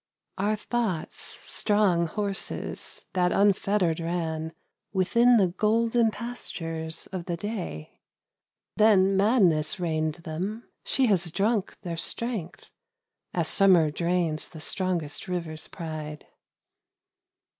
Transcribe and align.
Our 0.39 0.55
thoughts, 0.55 1.21
strong 1.47 2.07
horses 2.07 3.05
that 3.13 3.31
unfettered 3.31 3.99
ran 3.99 4.51
Within 4.93 5.37
the 5.37 5.45
golden 5.49 6.09
pastures 6.09 7.05
of 7.11 7.25
the 7.25 7.37
Day: 7.37 7.99
Then 8.77 9.15
madness 9.15 9.79
reined 9.79 10.15
them; 10.15 10.67
she 10.83 11.05
has 11.05 11.29
drunk 11.29 11.77
their 11.83 11.97
strength 11.97 12.71
As 13.35 13.47
summer 13.47 13.91
drains 13.91 14.47
the 14.47 14.59
strongest 14.59 15.27
rivers' 15.27 15.67
pride. 15.67 16.25